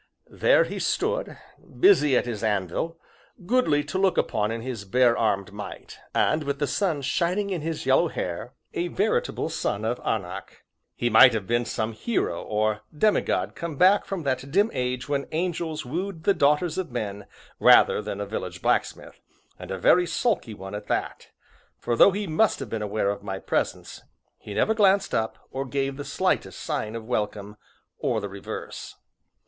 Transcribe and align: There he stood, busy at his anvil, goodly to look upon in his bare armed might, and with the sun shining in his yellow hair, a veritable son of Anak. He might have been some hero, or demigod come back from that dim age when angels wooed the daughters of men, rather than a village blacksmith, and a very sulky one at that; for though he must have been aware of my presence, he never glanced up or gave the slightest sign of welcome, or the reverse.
There 0.31 0.63
he 0.63 0.79
stood, 0.79 1.37
busy 1.79 2.17
at 2.17 2.25
his 2.25 2.43
anvil, 2.43 2.99
goodly 3.45 3.83
to 3.83 3.99
look 3.99 4.17
upon 4.17 4.49
in 4.49 4.61
his 4.61 4.83
bare 4.83 5.15
armed 5.15 5.53
might, 5.53 5.99
and 6.15 6.41
with 6.43 6.57
the 6.57 6.65
sun 6.65 7.03
shining 7.03 7.51
in 7.51 7.61
his 7.61 7.85
yellow 7.85 8.07
hair, 8.07 8.55
a 8.73 8.87
veritable 8.87 9.47
son 9.47 9.85
of 9.85 9.99
Anak. 10.03 10.63
He 10.95 11.11
might 11.11 11.33
have 11.35 11.45
been 11.45 11.65
some 11.65 11.93
hero, 11.93 12.41
or 12.43 12.81
demigod 12.91 13.53
come 13.53 13.75
back 13.75 14.05
from 14.05 14.23
that 14.23 14.49
dim 14.49 14.71
age 14.73 15.07
when 15.07 15.27
angels 15.31 15.85
wooed 15.85 16.23
the 16.23 16.33
daughters 16.33 16.79
of 16.79 16.89
men, 16.89 17.27
rather 17.59 18.01
than 18.01 18.19
a 18.19 18.25
village 18.25 18.59
blacksmith, 18.59 19.21
and 19.59 19.69
a 19.69 19.77
very 19.77 20.07
sulky 20.07 20.55
one 20.55 20.73
at 20.73 20.87
that; 20.87 21.27
for 21.77 21.95
though 21.95 22.09
he 22.09 22.25
must 22.25 22.57
have 22.59 22.71
been 22.71 22.81
aware 22.81 23.11
of 23.11 23.21
my 23.21 23.37
presence, 23.37 24.01
he 24.39 24.55
never 24.55 24.73
glanced 24.73 25.13
up 25.13 25.37
or 25.51 25.63
gave 25.63 25.95
the 25.95 26.03
slightest 26.03 26.59
sign 26.59 26.95
of 26.95 27.05
welcome, 27.05 27.55
or 27.99 28.19
the 28.19 28.29
reverse. 28.29 28.95